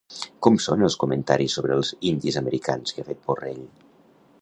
[0.45, 3.65] Com són els comentaris sobre els indis americans que ha fet Borrell?